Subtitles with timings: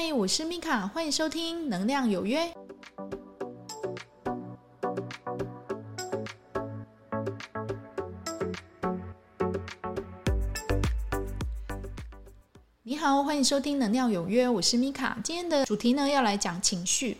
[0.00, 2.44] 嗨，我是米卡，欢迎收听《能量有约》。
[12.84, 15.18] 你好，欢迎收听《能量有约》，我是米卡。
[15.24, 17.16] 今天的主题呢，要来讲情绪。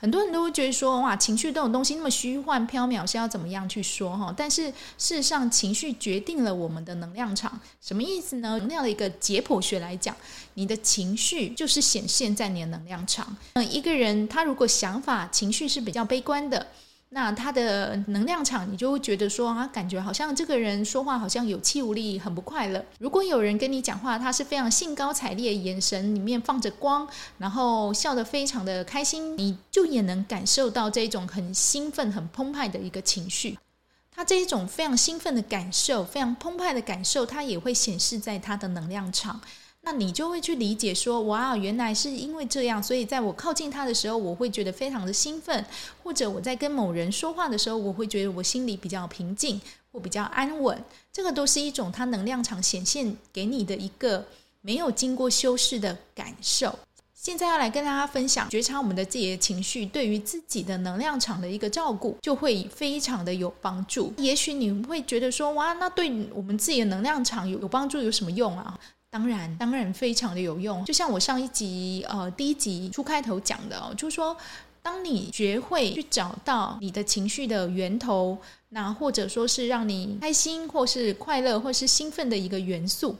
[0.00, 4.32] 很多人都会觉得说，哇，情绪这种东西那么虚幻缥缈，是要怎么样去说哈？
[4.34, 7.60] 但是事实上，情绪决定了我们的能量场。
[7.82, 8.58] 什么意思呢？
[8.66, 10.16] 那样的一个解剖学来讲，
[10.54, 13.36] 你的情绪就是显现在你的能量场。
[13.52, 16.66] 嗯，一个人他如果想法、情绪是比较悲观的。
[17.12, 22.84] 那他的能量场，你就会觉得说啊，感觉好像这个人说话好像有气无力，很不快乐。
[23.00, 33.58] 如果有人跟你讲话，他是非常兴高采烈，眼神里面放着光，然后笑得非常的开心，你就也能感受到这一种很兴奋、很澎湃的一个情绪。
[34.12, 39.40] 他这一种非常兴奋的感受，非常澎湃的感受，它也会显示在他的能量场。
[39.82, 45.62] 那你就会去理解说，哇，原来是因为这样，所以在我靠近他的时候，我会觉得非常的兴奋；
[46.02, 50.84] 或者我在跟某人说话的时候，我会觉得我心里比较平静或比较安稳。
[51.12, 54.26] 这个都是一种他能量场显现给你的一个
[54.60, 56.78] 没有经过修饰的感受。
[57.14, 64.12] 现在要来跟大家分享，觉察我们的自己的情绪，对于自己的能量场的一个照顾，就会非常的有帮助。
[64.16, 68.78] 也许你会觉得说，哇，那对我们自己的能量场有有帮助，有什么用啊？
[69.10, 70.84] 当然，当然非常的有用。
[70.84, 74.36] 就像我上一集呃第一集初开头讲的哦，就是说，
[74.82, 78.38] 当你学会去找到你的情绪的源头，
[78.68, 83.16] 那或者说是让你开心或是快乐或是兴奋的一个元素，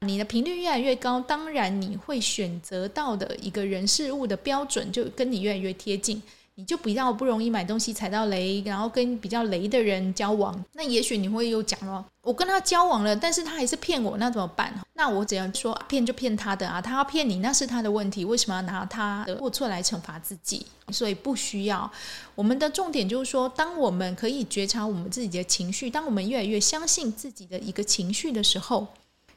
[0.00, 6.22] 你的频率越来越高，当然你会选择到的一个人事物的标准就跟你越来越贴近。
[6.56, 10.64] 你就比较不容易买东西踩到雷，然后跟比较雷的人交往。
[10.72, 14.72] 那也许你会又讲了，我跟他交往了，但是他还是骗我，那怎么办？
[14.92, 20.64] 那我只要说骗就骗他的啊，他要骗你那是他的问题，为什么要拿他的过错来惩罚自己？
[20.92, 21.90] 所以不需要。
[22.34, 28.86] 我们的重点就是说，当我们可以觉察我们自己的情绪，当我们越来越相信自己的一个情绪的时候。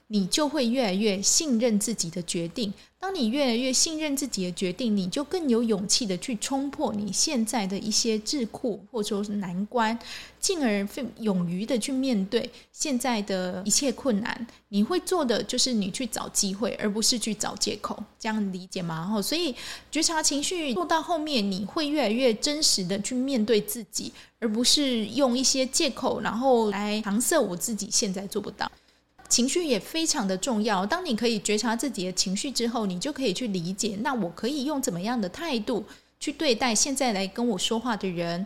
[0.07, 2.73] 你就会越来越信任自己的决定。
[2.99, 9.97] 当你越来越信任自己的决定，你就更有勇气的去冲破你现在的一些桎梏，或者说是难关，
[10.39, 10.87] 进而
[11.19, 14.47] 勇于的去面对现在的一切困难。
[14.69, 18.03] 你会做的就是你去找机会，而不是去找借口。
[18.17, 18.95] 这样理解吗？
[18.95, 19.53] 然后所以
[19.91, 28.69] 觉察情绪做到后面，你会越来越真实的去面对自己，而不是用一些借口，然后来搪塞我自己现在做不到。
[29.29, 30.85] 情绪也非常的重要。
[30.85, 35.85] 当你可以觉察自己的情绪之后，你就可以去理解，那我可以用怎么样的态度
[36.19, 38.45] 去对待现在来跟我说话的人？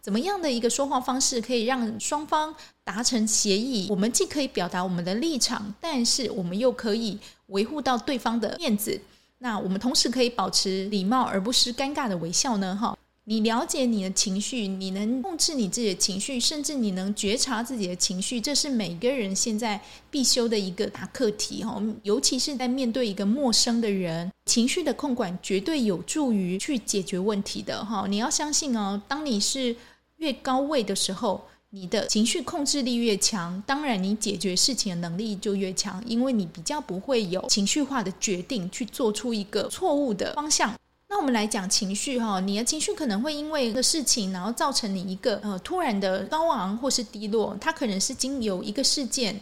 [0.00, 3.86] 怎么样的一个说话方式可以让双方达成协议？
[3.88, 9.00] 我们既可以表达我们的立场，但是我们又可以维护到对方的面子。
[9.38, 12.76] 那我们同时可以保持礼貌，而不失尴尬的微笑呢？
[12.80, 12.96] 哈。
[13.24, 21.80] 你了解你的情绪，你能控制你自己的情绪，甚至你能觉察自己的情绪，这是每个人现在必修的一个大课题哈。
[22.02, 28.06] 尤其是在面对一个陌生的人，情绪的控管绝对有助于去解决问题的哈。
[28.08, 29.76] 你要相信哦，当你是
[30.16, 40.74] 越高位的时候，你的情绪控制力越强，当然你解决事情的能力就越强，因为你比较不会有情绪化的决定去做出一个错误的方向。
[41.12, 47.54] 那我们来讲情绪哈，你的情绪可能会因为一个事情，然后造成你一个呃突然的高昂或是低落。
[47.60, 49.38] 它可能是经由一个事件、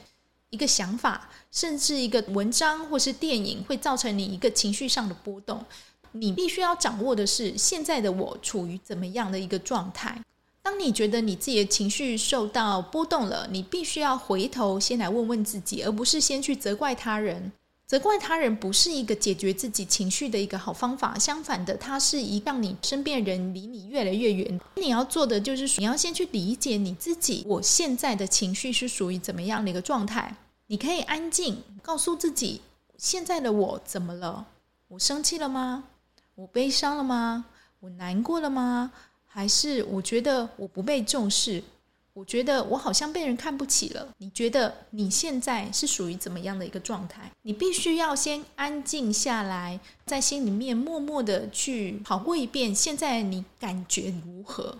[0.48, 5.64] 一个想法，甚至一个文章或是电影，会造成你一个情绪上的波动。
[6.10, 10.20] 你必须要掌握的是现在的我处于怎么样的一个状态。
[10.62, 17.52] 当你觉得你自己的情绪受到波动了，你必须要回头先来问问自己，而不是先去责怪他人。
[17.90, 24.60] 责怪他人不是一个解决自己情绪的一个好方法，相反的，它是一让你身边人离你越来越远。
[24.76, 30.36] 你要做的就是，你要先去理解你自己，我现在的情绪是属于怎么样的一个状态。
[30.68, 32.60] 你可以安静，告诉自己，
[32.96, 34.46] 现在的我怎么了？
[34.86, 35.82] 我生气了吗？
[36.36, 37.46] 我悲伤了吗？
[37.80, 38.92] 我难过了吗？
[39.26, 41.64] 还是我觉得我不被重视？
[42.20, 44.06] 我觉得我好像被人看不起了。
[44.18, 47.32] 你觉得你现在是属于怎么样的一个状态？
[47.40, 52.74] 你必须要先安静下来，在心里面默默的去跑过一遍。
[52.74, 54.76] 现在你感觉如何？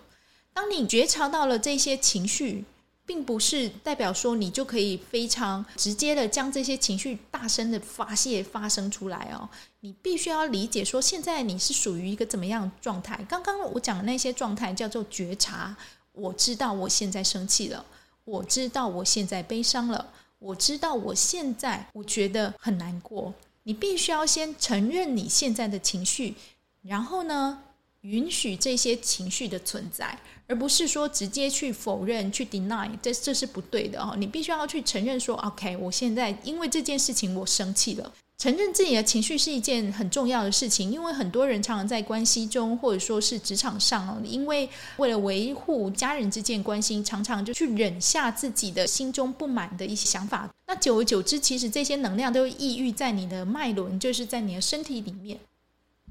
[0.53, 2.63] 当你觉察到了这些情绪，
[3.07, 9.49] 并不是代表说你就可以非常直接的将这些情绪大声的发泄发生出来哦。
[9.79, 13.25] 你必须要理解说，现在你是属于一个怎么样的状态？
[13.27, 15.75] 刚刚我讲的那些状态叫做觉察。
[16.13, 17.85] 我知道我现在生气了，
[18.25, 23.33] 我知道我现在悲伤了，我知道我现在我觉得很难过。
[23.63, 26.35] 你必须要先承认你现在的情绪，
[26.81, 27.61] 然后呢，
[28.01, 34.15] 允许这些情绪的存在，而不是说直接去否认、去 deny，这这是不对的哦。
[34.17, 38.11] 你必须要去承认说，OK，我现在因为这件事情我生气了。
[38.41, 44.67] 承认自己的情绪是一件很重要的事情，因为很多人常常在关系中，或者说是职场上，因为
[44.97, 50.49] 为了维护家人之间关系，常常就去忍下自己的心中不满的一些想法。
[50.65, 55.37] 那久而久之，其实这些能量都抑郁在你的脉轮，就是在你的身体里面，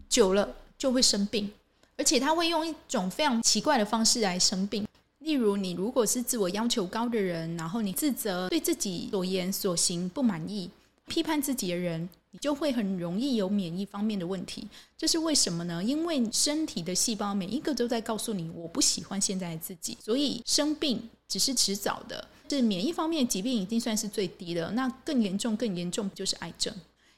[0.09, 1.51] 久了就会生病，
[1.97, 4.87] 而且他会用一种非常奇怪的方式来生病。
[5.19, 10.71] 例如，你如果是自我要求高的人，然后你自责，对自己所言所行不满意，
[11.11, 12.09] 批判自己的人。
[12.33, 14.65] 你就会很容易有免疫方面的问题，
[14.97, 15.83] 这是为什么呢？
[15.83, 22.25] 因为身体的细胞每一个都在告诉你，我不喜欢现在的自己，所以生病只是迟早的。
[22.49, 26.73] 是免疫方面疾病已经算是最低了，那更严重、更严重就是癌症，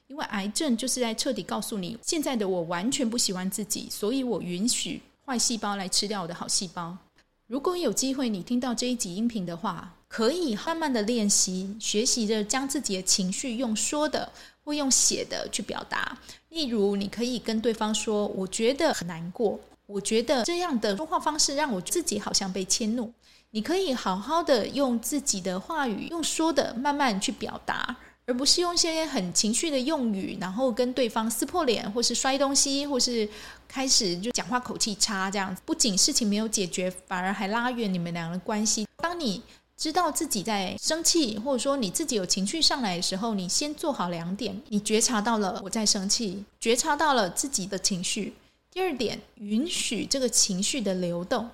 [0.07, 6.97] 因为癌症就是在彻底告诉你，现在的我完全不喜欢自己，所以我允许坏细胞来吃掉我的好细胞。
[7.45, 14.31] 如果有机会你听到这一集音频的话，可以慢慢的练习，学习着将自己的情绪用说的。
[14.65, 16.17] 或用写的去表达，
[16.47, 23.11] 例如你可以跟对方说：“我觉得很难过，我觉得这样的说话方式让我自己好像被迁怒。”
[23.51, 27.93] 你可以好好的用自己的话语，用说的慢慢去表达，
[28.25, 33.27] 而不是用一些很情绪的用语，然后跟对方撕破脸，或是摔东西，或是
[33.67, 35.61] 开始就讲话口气差这样子。
[35.65, 38.87] 不仅事情没有解决，反而还拉远你们两个的关系。
[38.95, 39.41] 当你
[39.75, 48.33] 知道自己在生气，或者说你自己有情绪上来的时候，你先做好两点：你觉察到了我在生气，觉察到了自己的情绪。
[48.71, 51.49] 第二点，允许这个情绪的流动，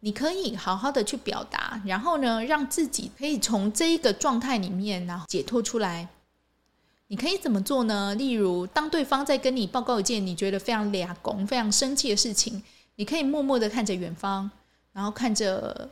[0.00, 6.08] 你可以好好的去表达，然后呢，让自己可以从这一个状态里面然后解脱出来。
[7.08, 8.14] 你可以怎么做呢？
[8.14, 12.62] 例如，当对方在跟你报告一件你觉得非常抓狂、非常生气的事情，
[12.94, 14.50] 你可以默默的看着远方，
[14.92, 15.90] 然后看着。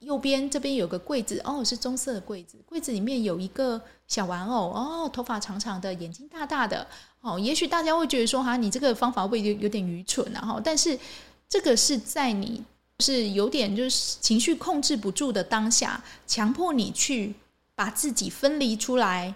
[0.00, 2.58] 右边这边有个柜子哦，是棕色的柜子。
[2.66, 6.86] 柜子里面有一个小玩偶哦，头发长长的，眼睛大大的
[7.20, 7.38] 哦。
[7.38, 10.98] 也许大家会觉得说哈，你这个方法会有有点愚蠢然后，但是
[11.48, 12.62] 这个是在你
[13.00, 17.34] 是有点就是情绪控制不住的当下，强迫你去
[17.74, 19.34] 把自己分离出来，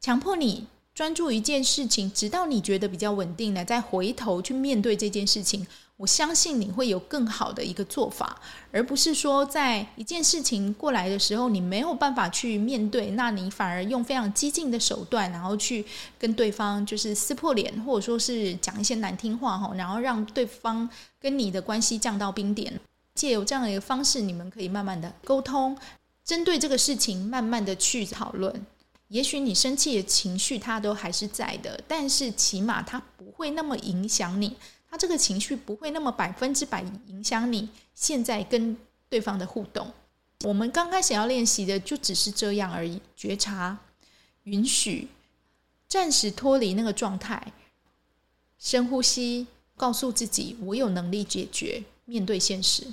[0.00, 0.66] 强迫你
[1.00, 5.66] 专注一件事情，直到你觉得比较稳定了，再回头去面对这件事情。
[5.96, 8.38] 我相信你会有更好的一个做法，
[8.70, 15.82] 而不是说在一件事情过来的时候，你没有办法去面对，那你反而用非常激进的手段，然后去
[16.18, 20.86] 跟对方就是撕破脸，或者说是讲一些难听话哈，然后让对方
[21.18, 22.78] 跟你的关系降到冰点。
[23.14, 25.74] 借由这样的一个方式，你们可以慢慢的沟通，
[26.22, 28.66] 针对这个事情慢慢的去讨论。
[29.10, 34.56] 也许你生气的情绪它都还是在的，但是起码它不会那么影响你。
[34.88, 38.76] 它这个情绪不会那么百分之百影响你现在跟
[39.08, 39.92] 对方的互动。
[40.44, 43.78] 我们刚开始要练习的就只是这样而已：觉察、
[44.44, 45.08] 允许、
[45.88, 47.52] 暂时脱离那个状态，
[48.58, 52.86] 深呼吸，告诉自己我有能力解决，面对现实。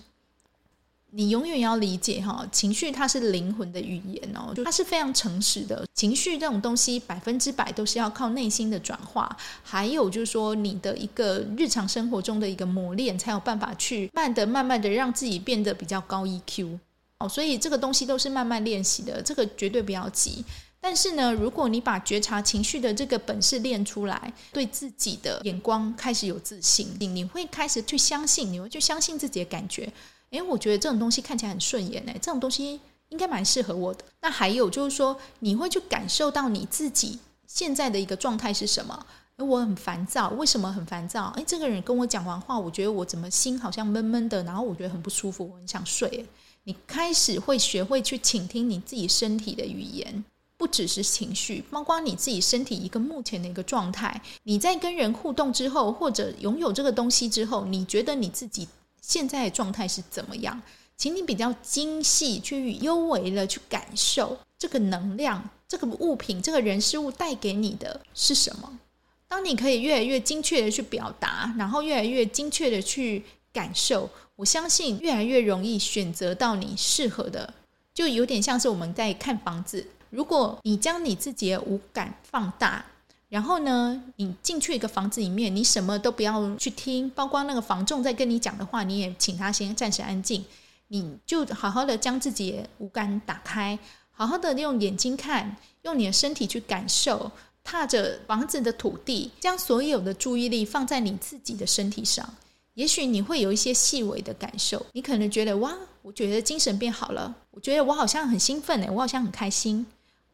[1.18, 5.84] 你永远要理解哈，情绪它是灵魂的语言哦，就它是非常诚实的。
[5.96, 16.78] 情绪这种东西，百分之百都是要靠内心的转化，还有就是说你的一个日常生活中的一个磨练，才有办法去慢的、慢慢的让自己变得比较高 EQ
[17.18, 17.28] 哦。
[17.28, 20.45] 所以这个东西都是慢慢练习的，这个绝对不要急。
[20.80, 29.92] 但是呢，如果你把觉察情绪的这个本事练出来，对自己的眼光开始有自信，你会开始去相信，你会去相信自己的感觉。
[30.31, 32.80] 诶，我觉得这种东西看起来很顺眼诶，这种东西
[33.10, 34.04] 应该蛮适合我的。
[34.22, 37.18] 那还有就是说，你会去感受到你自己
[37.48, 39.06] 现在的一个状态是什么？
[39.38, 41.31] 诶，我很烦躁，为什么很烦躁？
[41.38, 46.26] 诶，这个人跟我讲完话，我觉得我怎么心好像闷闷的，然后我觉得很不舒服，我很想睡。
[46.64, 50.26] 你开始会学会去倾听你自己身体的语言，
[50.57, 54.22] 不只是情绪，包括你自己身体一个目前的一个状态。
[54.44, 58.68] 你在跟人互动之后，或者拥有这个东西之后，你觉得你自己。
[59.01, 60.61] 现在的状态是怎么样？
[60.95, 68.80] 请你比较精细、去幽微的去感受这个能量、这个物品、这个人事物带给你的是什么？
[69.27, 73.23] 当你可以越来越精确的去表达，然后越来越精确的去
[73.54, 77.54] 感受，我相信越来越容易选择到你适合的。
[77.94, 82.85] 就有点像是我们在看房子，如果你将你自己的五感放大。
[83.30, 90.46] 然后呢，你进去一个房子里面，你什么都不要去听，包括那个房仲在跟你讲的话，你也请他先暂时安静。
[90.90, 93.78] 你就好好的将自己五感打开，
[94.12, 97.30] 好好的用眼睛看，用你的身体去感受
[97.62, 102.34] 踏着房子的土地，将所有的注意力放在你自己的身体上，
[102.76, 104.86] 也许你会有一些细微的感受。
[104.94, 109.86] 你可能觉得哇，我觉得精神变好了，我觉得我好像很兴奋哎，我好像很开心，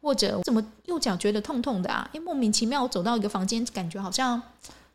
[0.04, 2.06] 或者怎么右脚觉得痛痛的啊？
[2.12, 4.40] 诶，莫名其妙，我走到一个房间，感觉好像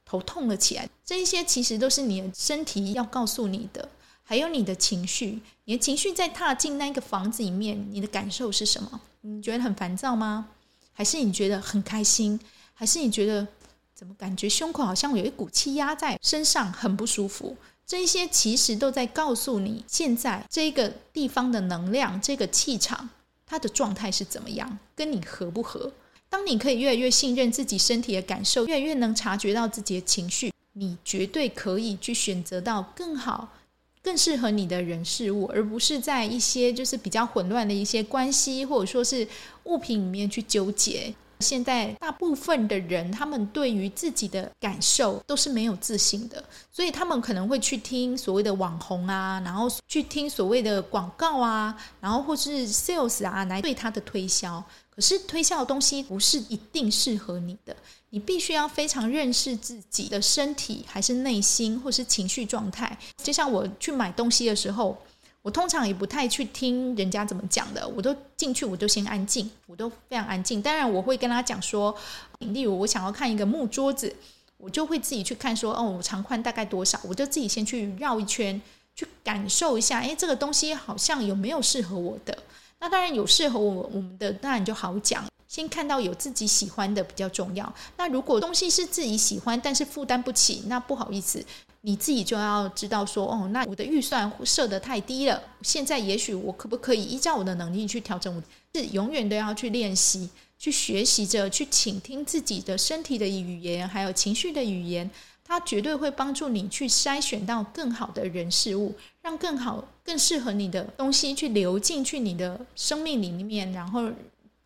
[0.05, 0.87] 头痛了起来。
[1.03, 3.89] 这一些其实都是你的身体要告诉你的，
[4.23, 5.41] 还有你的情绪。
[5.65, 9.01] 你的情绪在踏进那个房子里面，你的感受是什么？
[9.21, 10.45] 你觉得很烦躁吗？
[10.93, 12.39] 还是你觉得很开心？
[12.75, 13.47] 还是你觉得
[13.95, 17.57] 怎么感觉胸口好像有一股气压在身上，很不舒服？
[17.87, 23.09] 这一些其实都在告诉你，现在这个地方的能量、这个气场，
[23.50, 25.91] 他的状态是怎么样，跟你合不合？
[26.29, 33.56] 当你可以越来越信任自己身体的感受，越来越能察觉到自己的情绪，你绝对可以去选择到更好。
[34.01, 39.27] 更适合你的人事物，而不是在一些就是比较混乱的一些关系或者说是
[39.65, 41.13] 物品里面去纠结。
[41.39, 54.63] 现在大部分的人，他们对于自己的感受都是没有自信的，所以他们可能会去听所谓的网红啊，然后去听所谓的广告啊，然后或是 sales 啊来对他的推销。
[54.89, 57.74] 可是推销的东西不是一定适合你的。
[58.10, 62.98] 你必须要非常认识自己的身体，还是内心，或是情绪状态。
[63.24, 64.98] 就像我去买东西的时候，
[65.41, 70.62] 我通常也不太去听人家怎么讲的，我都进去，我都先安静，我都非常安静。
[70.62, 71.96] 当然，我会跟他讲说，
[72.39, 74.13] 例如我想要看一个木桌子，
[74.58, 78.62] 我就会自己去看说，哦，我长宽大概多少，我就自己先去绕一圈，
[78.96, 82.38] 去感受一下，诶，这个东西好像有没有适合我的？
[82.79, 85.25] 那当然有适合我我们的，当然就好讲。
[85.48, 87.74] 先看到有自己喜欢的比较重要。
[87.98, 91.43] 那如果东西是自己喜欢，但是负担不起，那不好意思，
[91.81, 95.41] 你自己就要知道说，哦，那我的预算设得太低了。
[95.62, 98.36] 现在也许我可不可以依照我的能力去调整？
[98.36, 98.43] 我
[98.74, 105.09] 是永远都要去练习、去学习着、去倾听自己的身体的语言，还有情绪的语言。
[105.43, 114.12] 它绝对会帮助你去筛选到更好的人事物，让更好、更适合你的东西去流进去你的生命里面，然后。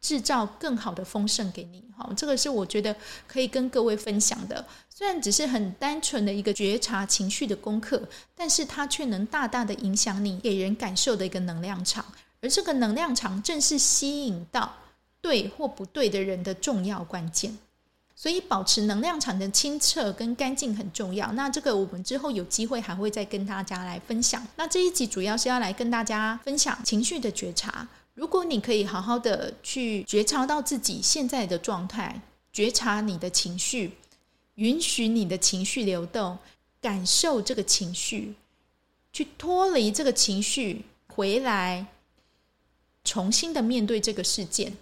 [0.03, 2.93] 制造更好的丰盛给你，好，这个是我觉得
[3.25, 4.63] 可以跟各位分享的。
[4.89, 8.03] 虽然只是很单纯的一个觉察情绪的功课，
[8.35, 12.05] 但是它却能大大的影响你给人感受的一个能量场，
[12.41, 14.71] 而这个能量场正是吸引到
[15.21, 17.57] 对或不对的人的重要关键。
[18.15, 21.31] 所以，保持能量场的清澈跟干净很重要。
[21.31, 24.45] 那这个我们之后有机会还会再跟大家来分享。
[24.55, 27.87] 那这一集主要是要来跟大家分享情绪的觉察。
[28.13, 33.93] 如果你可以好好的去觉察到自己现在的状态，觉察你的情绪，
[34.55, 36.37] 允许你的情绪流动，
[36.79, 38.35] 感受这个情绪，
[39.11, 41.87] 去脱离这个情绪，回来
[43.03, 44.77] 重新的面对这个事件，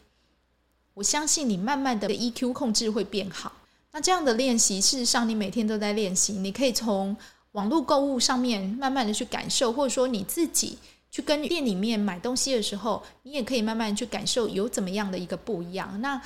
[0.96, 3.54] 我相信你慢慢的 EQ 控制会变好。
[3.94, 7.16] 那这样的练习，事实上你每天都在练习，你可以从
[7.54, 10.78] 网络购物上面慢慢的去感受，或者说你自己。
[11.12, 16.02] 去跟店里面买东西的时候，你也可以慢慢去感受有怎么样的一个不一样。
[16.02, 16.20] 那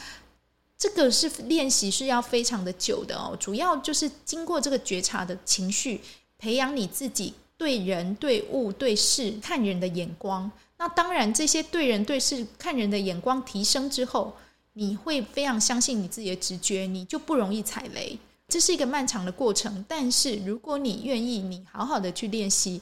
[0.77, 5.99] 这个是练习是要非常的久的哦，主要就是经过这个觉察的情绪，
[6.37, 10.51] 培养你自己对人、对物、对事看人的眼光。
[10.77, 14.35] 那当然，这些对人对事看人的眼光提升之后，
[14.73, 18.19] 你会非常相信你自己的直觉，你就不容易踩雷。
[18.49, 22.81] 这是一个漫长的过程，但是如果你愿意，你好好的去练习。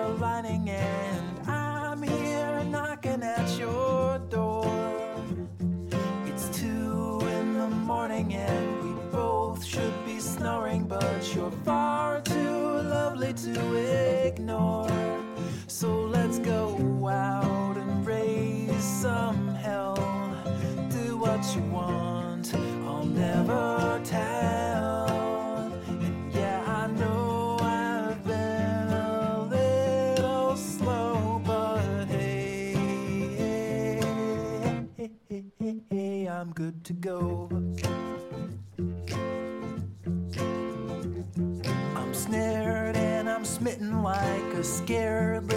[41.95, 45.47] I'm snared and I'm smitten like a scared